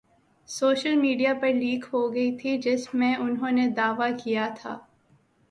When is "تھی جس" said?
2.37-2.93